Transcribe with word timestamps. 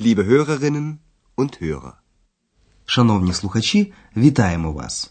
liebe 0.00 0.24
Hörerinnen 0.24 0.98
und 1.36 1.62
Hörer. 1.62 1.92
Шановні 2.84 3.32
слухачі, 3.32 3.92
вітаємо 4.16 4.72
вас. 4.72 5.10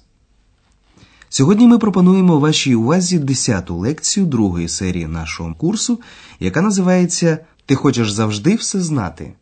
Сьогодні 1.29 1.67
ми 1.67 1.79
пропонуємо 1.79 2.39
вашій 2.39 2.75
увазі 2.75 3.19
10-ту 3.19 3.77
лекцію 3.77 4.25
другої 4.25 4.69
серії 4.69 5.07
нашого 5.07 5.55
курсу, 5.55 5.99
яка 6.39 6.61
називається 6.61 7.39
Ти 7.65 7.75
хочеш 7.75 8.11
завжди 8.11 8.55
все 8.55 8.81
знати. 8.81 9.33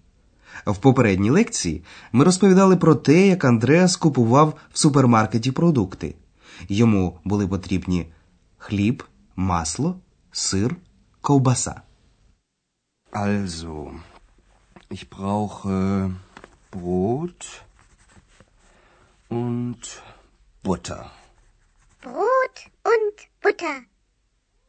В 0.66 0.78
попередній 0.78 1.30
лекції 1.30 1.84
ми 2.12 2.26
розповідали 2.26 2.78
про 2.78 2.96
те, 2.96 3.28
як 3.28 3.46
Андреас 3.46 3.96
купував 3.96 4.54
в 4.74 4.80
супермаркеті 4.80 5.52
продукти. 5.52 6.16
Йому 6.70 7.20
були 7.24 7.48
потрібні 7.48 8.08
хліб, 8.58 9.04
масло, 9.36 10.00
сир, 10.32 10.76
ковбаса. 11.22 11.82
Also, 13.14 13.92
ich 14.96 15.10
brauche 15.18 15.76
Brot 16.76 17.44
und 19.42 19.82
Butter. 20.64 21.02
Brot 22.06 22.58
und 22.94 23.16
Butter. 23.44 23.78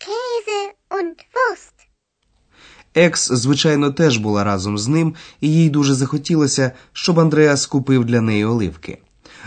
Käse 0.06 0.60
und 0.98 1.16
Wurst. 1.36 1.76
Екс, 2.94 3.28
звичайно, 3.28 3.92
теж 3.92 4.16
була 4.18 4.44
разом 4.44 4.78
з 4.78 4.88
ним, 4.88 5.14
і 5.40 5.52
їй 5.52 5.70
дуже 5.70 5.94
захотілося, 5.94 6.72
щоб 6.92 7.20
Андреас 7.20 7.66
купив 7.66 8.04
для 8.04 8.20
неї 8.20 8.44
оливки. 8.44 8.98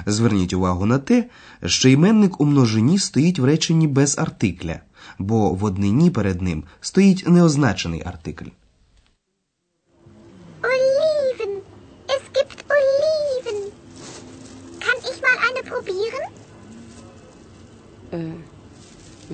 Зверніть 0.06 0.54
увагу 0.54 0.86
на 0.86 1.00
те, 1.00 1.30
що 1.66 1.90
іменник 1.90 2.42
у 2.42 2.46
множині 2.46 3.00
стоїть 3.00 3.40
в 3.40 3.46
реченні 3.46 3.88
без 3.88 4.20
артикля, 4.20 4.80
бо 5.18 5.50
в 5.50 5.64
однині 5.64 6.10
перед 6.12 6.42
ним 6.42 6.64
стоїть 6.82 7.28
неозначений 7.28 8.04
артикль. 8.06 8.50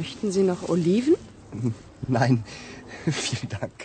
Möchten 0.06 0.32
Sie 0.32 0.46
noch 0.52 0.62
Oliven? 0.74 1.16
Nein, 2.08 2.34
vielen 3.26 3.50
Dank. 3.60 3.78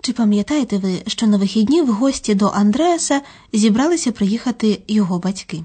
Чи 0.00 0.12
пам'ятаєте 0.12 0.78
ви, 0.78 1.02
що 1.06 1.26
на 1.26 1.36
вихідні 1.36 1.82
в 1.82 1.92
гості 1.92 2.34
до 2.34 2.46
Андреаса 2.46 3.20
зібралися 3.52 4.12
приїхати 4.12 4.82
його 4.88 5.18
батьки? 5.18 5.64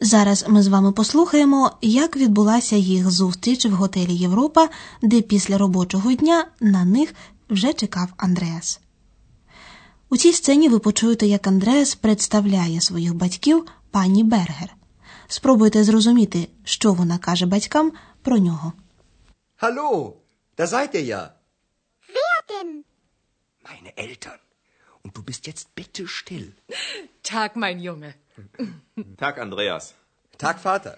Зараз 0.00 0.44
ми 0.48 0.62
з 0.62 0.68
вами 0.68 0.92
послухаємо, 0.92 1.70
як 1.82 2.16
відбулася 2.16 2.76
їх 2.76 3.10
зустріч 3.10 3.66
в 3.66 3.70
готелі 3.70 4.14
Європа, 4.14 4.68
де 5.02 5.20
після 5.20 5.58
робочого 5.58 6.12
дня 6.12 6.46
на 6.60 6.84
них 6.84 7.14
вже 7.50 7.72
чекав 7.72 8.08
Андреас. 8.16 8.80
У 10.10 10.16
цій 10.16 10.32
сцені 10.32 10.68
ви 10.68 10.78
почуєте, 10.78 11.26
як 11.26 11.46
Андреас 11.46 11.94
представляє 11.94 12.80
своїх 12.80 13.14
батьків 13.14 13.66
пані 13.90 14.24
Бергер. 14.24 14.76
Спробуйте 15.27 15.83
зрозуміти, 15.83 16.47
що 16.63 16.93
вона 16.93 17.17
каже 17.17 17.45
батькам 17.45 17.93
про 18.21 18.37
нього. 18.37 18.73
Hallo, 19.61 20.13
da 20.57 20.65
seid 20.67 20.95
ihr 20.95 21.05
ja. 21.13 21.21
Wer 22.15 22.37
denn? 22.51 22.71
Meine 23.69 23.91
Eltern. 24.05 24.39
Und 25.03 25.11
du 25.17 25.21
bist 25.29 25.43
jetzt 25.47 25.67
bitte 25.79 26.03
still. 26.07 26.47
Tag, 27.31 27.51
mein 27.55 27.79
Junge. 27.87 28.11
Tag, 29.17 29.37
Andreas. 29.45 29.85
Tag, 30.37 30.57
Vater. 30.67 30.95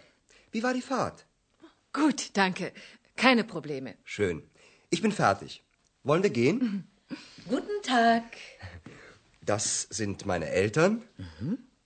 Wie 0.53 0.61
war 0.65 0.73
die 0.79 0.87
Fahrt? 0.91 1.17
Gut, 1.93 2.19
danke. 2.41 2.65
Keine 3.25 3.43
Probleme. 3.43 3.89
Schön. 4.15 4.37
Ich 4.89 5.01
bin 5.05 5.13
fertig. 5.23 5.51
Wollen 6.03 6.23
wir 6.23 6.33
gehen? 6.41 6.59
Guten 7.53 7.77
Tag. 7.83 8.23
Das 9.51 9.65
sind 9.99 10.25
meine 10.25 10.47
Eltern. 10.61 10.93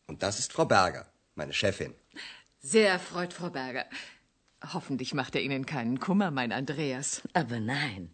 Und 0.09 0.17
das 0.23 0.39
ist 0.39 0.51
Frau 0.55 0.65
Berger, 0.65 1.05
meine 1.35 1.53
Chefin. 1.53 1.93
Sehr 2.62 2.88
erfreut, 2.90 3.32
Frau 3.32 3.48
Berger. 3.48 3.86
Hoffentlich 4.74 5.14
macht 5.14 5.34
er 5.34 5.40
Ihnen 5.40 5.64
keinen 5.64 5.98
Kummer, 5.98 6.30
mein 6.30 6.52
Andreas. 6.52 7.22
Aber 7.32 7.58
nein, 7.58 8.10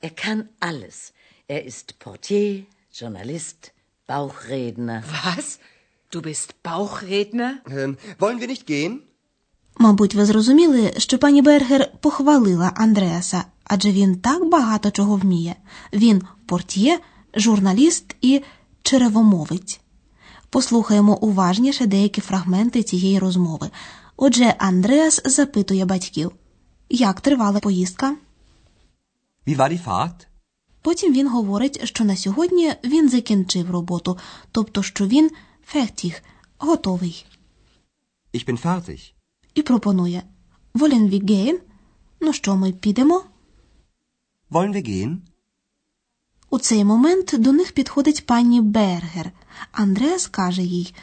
er 0.00 0.10
kann 0.10 0.48
alles. 0.60 1.12
Er 1.46 1.66
ist 1.66 1.98
Portier, 1.98 2.64
Journalist, 2.90 3.72
Bauchredner. 4.06 5.04
Was? 5.24 5.58
Du 6.10 6.22
bist 6.22 6.62
Bauchredner? 6.62 7.60
Ähm, 7.68 7.98
wollen 8.18 8.40
wir 8.40 8.48
nicht 8.48 8.66
gehen? 8.66 9.02
Мабуть, 9.78 10.14
ви 10.14 10.24
зрозуміли, 10.24 10.92
що 10.96 11.18
пані 11.18 11.42
Бергер 11.42 11.90
похвалила 12.00 12.72
Андреаса, 12.74 13.44
адже 13.64 13.92
він 13.92 14.20
так 14.20 14.48
багато 14.48 14.90
чого 14.90 15.16
вміє. 15.16 15.56
Він 15.92 16.22
портьє, 16.46 17.00
журналіст 17.34 18.16
і 18.20 18.42
черевомовець. 18.82 19.80
Послухаємо 20.52 21.18
уважніше 21.18 21.86
деякі 21.86 22.20
фрагменти 22.20 22.82
цієї 22.82 23.18
розмови. 23.18 23.70
Отже, 24.16 24.54
Андреас 24.58 25.20
запитує 25.24 25.84
батьків, 25.84 26.32
як 26.90 27.20
тривала 27.20 27.60
поїздка. 27.60 28.16
Wie 29.46 29.56
war 29.56 29.72
die 29.72 29.84
Fahrt? 29.86 30.26
Потім 30.82 31.12
він 31.12 31.28
говорить, 31.28 31.80
що 31.84 32.04
на 32.04 32.16
сьогодні 32.16 32.72
він 32.84 33.08
закінчив 33.08 33.70
роботу, 33.70 34.18
тобто 34.52 34.82
що 34.82 35.06
він 35.06 35.30
фертіх, 35.66 36.22
готовий. 36.58 37.26
Ich 38.34 38.48
bin 38.48 38.66
fertig. 38.66 39.12
І 39.54 39.62
пропонує 39.62 40.22
Wollen 40.74 41.10
wir 41.10 41.24
gehen? 41.24 41.58
Ну 42.20 42.32
що, 42.32 42.56
ми 42.56 42.72
підемо? 42.72 43.24
Wollen 44.50 44.72
wir 44.74 44.88
gehen? 44.88 45.16
У 46.52 46.58
цей 46.58 46.84
момент 46.84 47.34
до 47.38 47.52
них 47.52 47.72
підходить 47.72 48.26
пані 48.26 48.60
Бергер. 48.60 49.30
Андреас 49.72 50.26
каже 50.26 50.62
їй: 50.62 50.94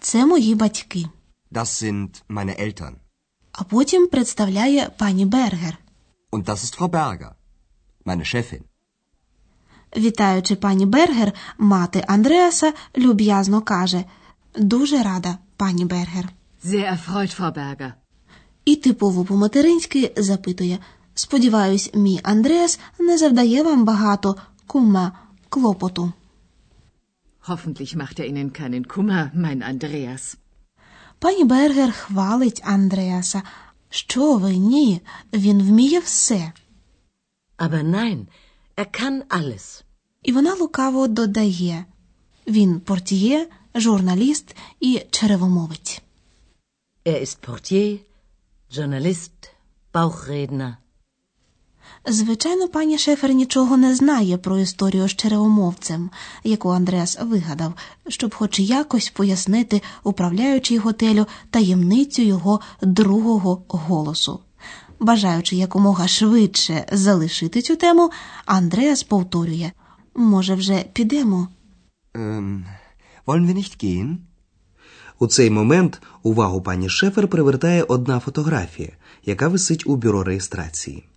Це 0.00 0.26
мої 0.26 0.54
батьки. 0.54 1.04
Das 1.52 1.84
sind 1.84 2.22
meine 2.28 2.62
Eltern. 2.64 2.94
А 3.52 3.64
потім 3.64 4.06
представляє 4.06 4.90
пані 4.98 5.26
Бергер. 5.26 5.78
Und 6.32 6.44
das 6.44 6.56
ist 6.56 6.78
Frau 6.78 6.88
Berger, 6.88 7.30
meine 8.04 8.34
Chefin. 8.34 8.60
Вітаючи 9.96 10.56
пані 10.56 10.86
Бергер, 10.86 11.32
мати 11.58 12.04
Андреаса 12.08 12.72
люб'язно 12.96 13.62
каже: 13.62 14.04
Дуже 14.58 15.02
рада, 15.02 15.38
пані 15.56 15.84
Бергер. 15.84 16.28
Sehr 16.64 16.98
erfreut, 16.98 17.40
Frau 17.40 17.52
Berger. 17.52 17.92
І 18.64 18.76
типово 18.76 19.24
по-материнськи 19.24 20.12
запитує: 20.16 20.78
Сподіваюсь, 21.14 21.90
мій 21.94 22.20
Андреас 22.22 22.80
не 22.98 23.18
завдає 23.18 23.62
вам 23.62 23.84
багато 23.84 24.36
кума 24.66 25.12
клопоту. 25.48 26.12
Hoffentlich 27.48 27.94
macht 27.96 28.18
er 28.20 28.26
Ihnen 28.26 28.52
keinen 28.52 28.88
Kummer, 28.88 29.30
mein 29.34 29.62
Andreas. 29.62 30.36
Пані 31.18 31.44
Бергер 31.44 31.92
хвалить 31.92 32.62
Андреаса. 32.64 33.42
Що 33.90 34.36
ви 34.36 34.56
ні? 34.56 35.00
Він 35.32 35.62
вміє 35.62 36.00
все. 36.00 36.52
Aber 37.58 37.82
nein, 37.82 38.26
er 38.76 38.86
kann 39.00 39.22
alles. 39.28 39.82
І 40.22 40.32
вона 40.32 40.54
лукаво 40.54 41.08
додає: 41.08 41.84
він 42.46 42.80
портіє, 42.80 43.48
журналіст 43.74 44.56
і 44.80 45.02
черевомовець. 45.10 46.02
Er 47.04 47.20
ist 47.20 47.38
Portier, 47.48 47.98
Journalist, 48.76 49.50
Bauchredner. 49.92 50.74
Звичайно, 52.06 52.68
пані 52.68 52.98
Шефер 52.98 53.32
нічого 53.32 53.76
не 53.76 53.94
знає 53.94 54.38
про 54.38 54.58
історію 54.58 55.08
з 55.08 55.14
черевомовцем, 55.14 56.10
яку 56.44 56.68
Андреас 56.68 57.18
вигадав, 57.22 57.74
щоб 58.08 58.34
хоч 58.34 58.60
якось 58.60 59.10
пояснити 59.10 59.82
управляючій 60.02 60.78
готелю 60.78 61.26
таємницю 61.50 62.22
його 62.22 62.60
другого 62.82 63.62
голосу. 63.68 64.40
Бажаючи 65.00 65.56
якомога 65.56 66.08
швидше 66.08 66.86
залишити 66.92 67.62
цю 67.62 67.76
тему, 67.76 68.10
Андреас 68.46 69.02
повторює: 69.02 69.70
може, 70.14 70.54
вже 70.54 70.84
підемо? 70.92 71.48
Wir 73.26 73.54
nicht 73.54 73.84
gehen? 73.84 74.16
У 75.18 75.26
цей 75.26 75.50
момент 75.50 76.02
увагу 76.22 76.62
пані 76.62 76.88
Шефер 76.88 77.28
привертає 77.28 77.82
одна 77.82 78.20
фотографія, 78.20 78.92
яка 79.24 79.48
висить 79.48 79.86
у 79.86 79.96
бюро 79.96 80.24
реєстрації. 80.24 81.08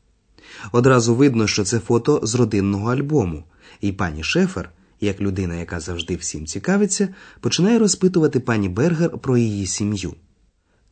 Одразу 0.72 1.16
видно, 1.16 1.48
що 1.48 1.64
це 1.64 1.80
фото 1.80 2.20
з 2.24 2.36
родинного 2.36 2.92
альбому, 2.92 3.44
і 3.82 3.92
пані 3.92 4.24
Шефер, 4.24 4.70
як 5.02 5.22
людина, 5.22 5.56
яка 5.56 5.80
завжди 5.80 6.16
всім 6.16 6.46
цікавиться, 6.46 7.10
починає 7.40 7.80
розпитувати 7.80 8.40
пані 8.40 8.70
Бергер 8.70 9.18
про 9.18 9.38
її 9.38 9.68
сім'ю. 9.68 10.14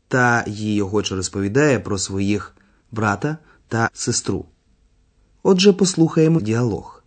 Та 0.07 0.44
їй 0.47 0.81
охоче 0.81 1.15
розповідає 1.15 1.79
про 1.79 1.97
своїх 1.97 2.56
брата 2.91 3.38
та 3.67 3.89
сестру. 3.94 4.45
Отже, 5.44 5.73
послухаємо 5.73 6.41
діалог. 6.41 7.03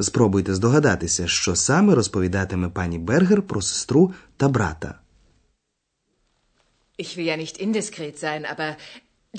Спробуйте 0.00 0.54
здогадатися, 0.54 1.28
що 1.28 1.56
саме 1.56 1.94
розповідатиме 1.94 2.68
пані 2.68 2.98
Бергер 2.98 3.42
про 3.42 3.62
сестру 3.62 4.12
та 4.36 4.48
брата. 4.48 5.00
Ich 6.98 7.16
will 7.16 7.26
ja 7.32 7.36
nicht 7.36 7.56
indiskret 7.66 8.14
sein, 8.24 8.42
aber 8.52 8.76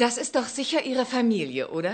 das 0.03 0.17
ist 0.23 0.35
doch 0.35 0.47
sicher 0.59 0.81
Ihre 0.91 1.05
Familie, 1.05 1.63
oder? 1.77 1.93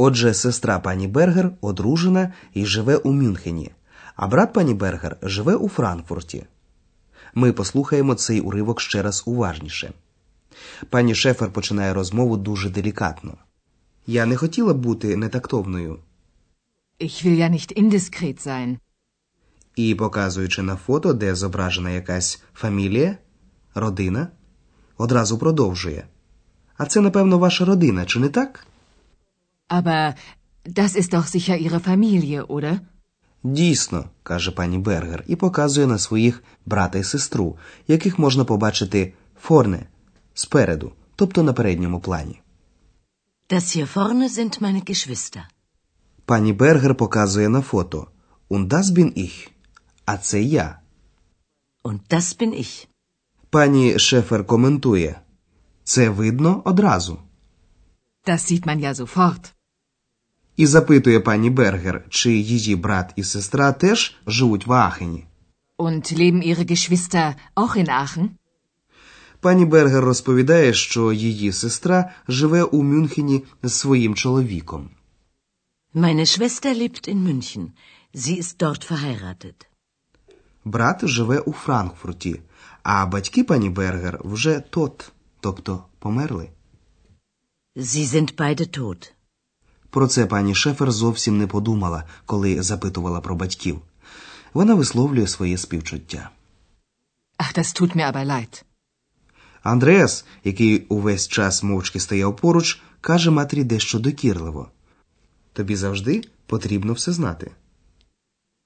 Отже, 0.00 0.34
сестра 0.34 0.78
пані 0.78 1.08
Бергер 1.08 1.50
одружена 1.60 2.32
і 2.54 2.66
живе 2.66 2.96
у 2.96 3.12
Мюнхені, 3.12 3.70
а 4.16 4.26
брат 4.26 4.52
пані 4.52 4.74
Бергер 4.74 5.16
живе 5.22 5.54
у 5.54 5.68
Франкфурті. 5.68 6.44
Ми 7.34 7.52
послухаємо 7.52 8.14
цей 8.14 8.40
уривок 8.40 8.80
ще 8.80 9.02
раз 9.02 9.22
уважніше. 9.26 9.92
Пані 10.90 11.14
Шефер 11.14 11.52
починає 11.52 11.94
розмову 11.94 12.36
дуже 12.36 12.70
делікатно. 12.70 13.34
Я 14.06 14.26
не 14.26 14.36
хотіла 14.36 14.74
бути 14.74 15.16
нетактовною. 15.16 15.98
Ich 17.00 17.26
will 17.26 17.38
ja 17.38 17.50
nicht 17.50 17.82
indiskret 17.82 18.48
sein. 18.48 18.78
І, 19.76 19.94
показуючи 19.94 20.62
на 20.62 20.76
фото, 20.76 21.12
де 21.12 21.34
зображена 21.34 21.90
якась 21.90 22.42
фамілія, 22.54 23.18
родина, 23.74 24.28
одразу 24.96 25.38
продовжує. 25.38 26.06
А 26.76 26.86
це, 26.86 27.00
напевно, 27.00 27.38
ваша 27.38 27.64
родина, 27.64 28.06
чи 28.06 28.18
не 28.20 28.28
так? 28.28 28.66
Aber 29.68 30.14
das 30.64 30.94
ist 30.96 31.12
doch 31.12 31.26
sicher 31.26 31.56
Ihre 31.56 31.80
Familie, 31.80 32.46
oder? 32.46 32.80
Дійсно, 33.42 34.04
каже 34.22 34.50
пані 34.50 34.78
Бергер 34.78 35.24
і 35.26 35.36
показує 35.36 35.86
на 35.86 35.98
своїх 35.98 36.42
брата 36.66 36.98
і 36.98 37.04
сестру, 37.04 37.56
яких 37.88 38.18
можна 38.18 38.44
побачити 38.44 39.12
форне 39.40 39.86
спереду, 40.34 40.92
тобто 41.16 41.42
на 41.42 41.52
передньому 41.52 42.00
плані. 42.00 42.40
Das 43.50 43.76
hier 43.76 43.86
vorne 43.94 44.28
sind 44.28 44.60
meine 44.60 44.90
Geschwister. 44.90 45.42
Пані 46.24 46.52
Бергер 46.52 46.94
показує 46.94 47.48
на 47.48 47.60
фото 47.60 48.08
Und 48.50 48.68
das 48.68 48.82
bin 48.82 49.18
ich. 49.18 49.50
А 50.04 50.16
це 50.16 50.42
я. 50.42 50.78
Und 51.84 52.00
das 52.10 52.40
bin 52.40 52.54
ich. 52.54 52.86
Пані 53.50 53.98
Шефер 53.98 54.46
коментує. 54.46 55.20
Це 55.84 56.08
видно 56.08 56.62
одразу. 56.64 57.18
Das 58.26 58.40
sieht 58.50 58.66
man 58.66 58.80
ja 58.80 58.94
sofort. 58.94 59.54
І 60.58 60.66
запитує 60.66 61.20
пані 61.20 61.50
Бергер, 61.50 62.04
чи 62.08 62.32
її 62.32 62.76
брат 62.76 63.12
і 63.16 63.24
сестра 63.24 63.72
теж 63.72 64.16
живуть 64.26 64.66
в 64.66 64.72
Аахені. 64.72 65.24
Und 65.78 66.18
leben 66.18 66.42
Ihre 66.42 66.64
Geschwister 66.70 67.34
auch 67.56 67.76
in 67.76 67.88
Aachen? 67.88 68.28
Пані 69.40 69.64
Бергер 69.64 70.04
розповідає, 70.04 70.72
що 70.74 71.12
її 71.12 71.52
сестра 71.52 72.10
живе 72.28 72.62
у 72.62 72.82
Мюнхені 72.82 73.44
з 73.62 73.72
своїм 73.72 74.14
чоловіком. 74.14 74.90
Meine 75.94 76.26
Schwester 76.26 76.74
lebt 76.82 77.08
in 77.08 77.18
München. 77.28 77.66
Sie 78.14 78.38
ist 78.42 78.56
dort 78.62 78.90
verheiratet. 78.90 79.66
Брат 80.64 81.06
живе 81.06 81.38
у 81.38 81.52
Франкфурті, 81.52 82.40
а 82.82 83.06
батьки 83.06 83.44
пані 83.44 83.70
Бергер 83.70 84.20
вже 84.24 84.60
тот, 84.60 85.12
тобто 85.40 85.84
померли. 85.98 86.48
Sie 87.76 88.06
sind 88.14 88.36
beide 88.36 88.78
tot. 88.78 89.12
Про 89.90 90.06
це 90.06 90.26
пані 90.26 90.54
Шефер 90.54 90.92
зовсім 90.92 91.38
не 91.38 91.46
подумала, 91.46 92.04
коли 92.26 92.62
запитувала 92.62 93.20
про 93.20 93.34
батьків. 93.34 93.80
Вона 94.54 94.74
висловлює 94.74 95.26
своє 95.26 95.58
співчуття. 95.58 96.30
Ach, 97.38 97.58
das 97.58 97.80
tut 97.80 97.96
mir 97.96 98.12
aber 98.12 98.26
leid. 98.26 98.62
Андреас, 99.62 100.24
який 100.44 100.86
увесь 100.88 101.28
час 101.28 101.62
мовчки 101.62 102.00
стояв 102.00 102.36
поруч, 102.36 102.80
каже 103.00 103.30
матері 103.30 103.64
дещо 103.64 103.98
докірливо. 103.98 104.68
Тобі 105.52 105.76
завжди 105.76 106.22
потрібно 106.46 106.92
все 106.92 107.12
знати. 107.12 107.50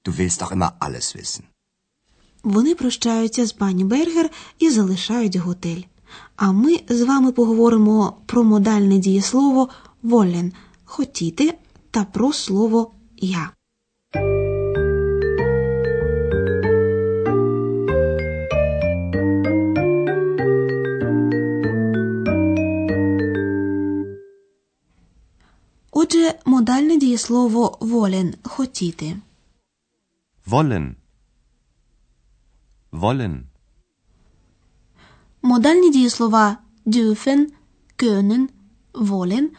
Du 0.05 0.11
willst 0.19 0.41
auch 0.41 0.53
immer 0.57 0.71
alles 0.79 1.17
wissen. 1.17 1.41
Вони 2.43 2.75
прощаються 2.75 3.45
з 3.45 3.53
пані 3.53 3.83
Бергер 3.83 4.29
і 4.59 4.69
залишають 4.69 5.35
готель. 5.35 5.81
А 6.35 6.51
ми 6.51 6.79
з 6.89 7.01
вами 7.01 7.31
поговоримо 7.31 8.17
про 8.25 8.43
модальне 8.43 8.97
дієслово 8.97 9.69
волен 10.03 10.53
хотіти 10.93 11.53
та 11.91 12.03
про 12.03 12.33
слово 12.33 12.91
я. 13.17 13.51
Отже, 25.91 26.39
модальне 26.45 26.97
дієслово 26.97 27.77
волен 27.81 28.35
хотіти. 28.43 29.17
Wollen. 30.47 30.95
Wollen. 32.91 33.41
Модальні 35.41 35.91
дієслова 35.91 36.57
dürfen, 36.85 37.47
können, 37.97 38.47
wollen 38.93 39.49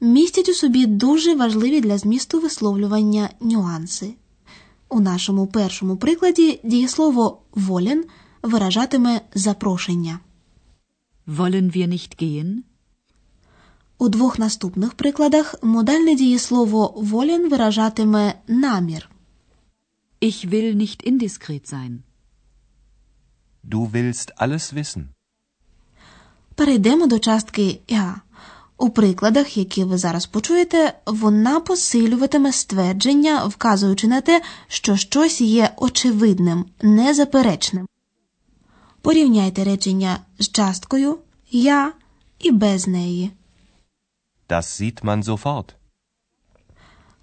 містять 0.00 0.48
у 0.48 0.54
собі 0.54 0.86
дуже 0.86 1.34
важливі 1.34 1.80
для 1.80 1.98
змісту 1.98 2.40
висловлювання 2.40 3.30
нюанси. 3.40 4.14
У 4.88 5.00
нашому 5.00 5.46
першому 5.46 5.96
прикладі 5.96 6.60
дієслово 6.64 7.42
wollen 7.52 8.02
виражатиме 8.42 9.20
запрошення. 9.34 10.20
Wollen 11.26 11.76
wir 11.76 11.88
nicht 11.88 12.22
gehen? 12.22 12.56
У 13.98 14.08
двох 14.08 14.38
наступних 14.38 14.94
прикладах 14.94 15.54
модальне 15.62 16.14
дієслово 16.14 16.94
wollen 16.96 17.50
виражатиме 17.50 18.34
намір. 18.48 19.10
Ich 20.22 20.50
will 20.50 20.74
nicht 20.74 21.12
indiskret 21.12 21.66
sein. 21.74 21.98
Du 23.64 23.92
willst 23.92 24.32
alles 24.36 24.72
wissen. 24.72 25.04
Перейдемо 26.54 27.06
до 27.06 27.18
частки 27.18 27.80
я. 27.88 28.20
У 28.80 28.90
прикладах, 28.90 29.56
які 29.56 29.84
ви 29.84 29.98
зараз 29.98 30.26
почуєте, 30.26 30.94
вона 31.06 31.60
посилюватиме 31.60 32.52
ствердження, 32.52 33.44
вказуючи 33.44 34.08
на 34.08 34.20
те, 34.20 34.42
що 34.68 34.96
щось 34.96 35.40
є 35.40 35.70
очевидним, 35.76 36.64
незаперечним. 36.82 37.88
Порівняйте 39.02 39.64
речення 39.64 40.18
з 40.38 40.48
часткою 40.48 41.18
я 41.50 41.92
і 42.38 42.50
без 42.50 42.86
неї. 42.86 43.30
Das 44.48 44.62
sieht 44.62 45.04
man 45.04 45.24
sofort. 45.24 45.64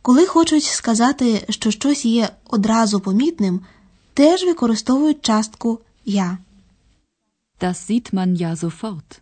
Коли 0.02 0.26
хочуть 0.26 0.64
сказати, 0.64 1.46
що 1.50 1.72
щось 1.72 2.06
є 2.06 2.30
одразу 2.46 3.00
помітним, 3.00 3.62
теж 4.14 4.44
використовують 4.44 5.22
частку 5.22 5.80
я. 6.06 6.38
Das 7.62 7.90
sieht 7.90 8.14
man 8.14 8.38
ja 8.38 8.56
sofort. 8.56 9.22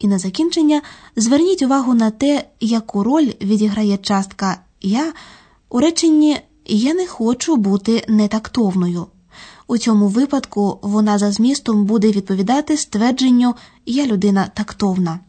І 0.00 0.08
на 0.08 0.18
закінчення 0.18 0.82
зверніть 1.16 1.62
увагу 1.62 1.94
на 1.94 2.10
те, 2.10 2.44
яку 2.60 3.02
роль 3.02 3.32
відіграє 3.40 3.96
частка 3.98 4.60
я 4.80 5.12
у 5.68 5.80
реченні 5.80 6.40
Я 6.66 6.94
не 6.94 7.06
хочу 7.06 7.56
бути 7.56 8.04
нетактовною. 8.08 9.06
У 9.66 9.78
цьому 9.78 10.08
випадку 10.08 10.78
вона 10.82 11.18
за 11.18 11.32
змістом 11.32 11.84
буде 11.84 12.10
відповідати 12.10 12.76
ствердженню 12.76 13.54
Я 13.86 14.06
людина 14.06 14.50
тактовна. 14.54 15.20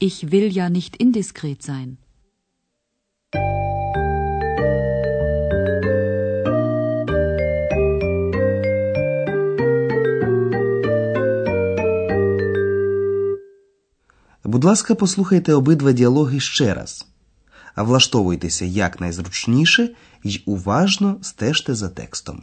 Ich 0.00 0.30
will 0.30 0.58
ja 0.58 0.70
nicht 0.70 1.02
indiskret 1.06 1.62
sein. 1.70 1.96
Будь 14.58 14.64
ласка, 14.64 14.94
послухайте 14.94 15.54
обидва 15.54 15.92
діалоги 15.92 16.40
ще 16.40 16.74
раз. 16.74 17.06
А 17.74 17.82
влаштовуйтеся 17.82 18.64
якнайзручніше 18.64 19.90
і 20.22 20.42
уважно 20.46 21.18
стежте 21.22 21.74
за 21.74 21.88
текстом. 21.88 22.42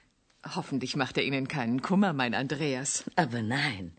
Hoffentlich 0.54 0.94
macht 0.96 1.16
er 1.18 1.24
Ihnen 1.24 1.48
keinen 1.48 1.82
Kummer, 1.82 2.12
mein 2.12 2.34
Andreas. 2.34 3.04
Aber 3.16 3.42
nein, 3.42 3.92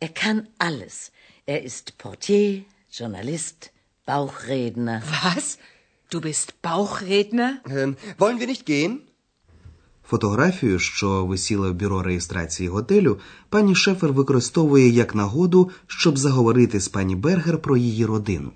er 0.00 0.08
kann 0.08 0.48
alles. 0.58 1.12
Er 1.46 1.62
ist 1.62 1.98
Portier, 1.98 2.64
Journalist, 2.90 3.70
Bauchredner. 4.06 5.02
Was? 5.22 5.58
Du 6.10 6.20
bist 6.20 6.60
Bauchredner? 6.62 7.60
Ähm, 7.68 7.96
wollen 8.18 8.40
wir 8.40 8.46
nicht 8.46 8.66
gehen? 8.66 9.00
Фотографію, 10.06 10.78
що 10.78 11.26
висіла 11.26 11.70
в 11.70 11.74
бюро 11.74 12.02
реєстрації 12.02 12.68
готелю, 12.68 13.20
пані 13.48 13.74
Шефер 13.74 14.12
використовує 14.12 14.88
як 14.88 15.14
нагоду, 15.14 15.70
щоб 15.86 16.18
заговорити 16.18 16.80
з 16.80 16.88
пані 16.88 17.16
Бергер 17.16 17.58
про 17.62 17.76
її 17.76 18.06
родину. 18.06 18.52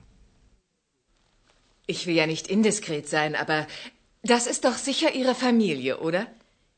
Ich 1.89 2.07
will 2.07 2.17
ja 2.23 2.27
nicht 2.27 2.51
indiskret 2.57 3.09
sein, 3.09 3.33
aber 3.35 3.67
das 4.25 4.47
ist 4.53 4.63
doch 4.67 4.77
sicher 4.89 5.11
Ihre 5.21 5.35
Familie, 5.35 5.97
oder? 5.97 6.23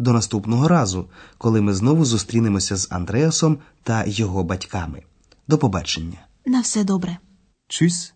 До 0.00 0.12
наступного 0.12 0.68
разу, 0.68 1.08
коли 1.38 1.60
ми 1.60 1.74
знову 1.74 2.04
зустрінемося 2.04 2.76
з 2.76 2.88
Андреасом 2.90 3.58
та 3.82 4.04
його 4.06 4.44
батьками. 4.44 5.02
До 5.48 5.58
побачення. 5.58 6.18
На 6.46 6.60
все 6.60 6.84
добре. 6.84 7.18
Tschüss. 7.68 8.12